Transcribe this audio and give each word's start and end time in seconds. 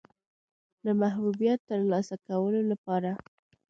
د 0.85 0.87
محبوبیت 1.01 1.59
د 1.61 1.65
ترلاسه 1.69 2.15
کولو 2.27 2.61
لپاره. 2.71 3.11